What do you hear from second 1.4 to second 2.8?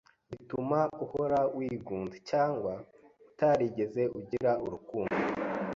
wigunze, cyangwa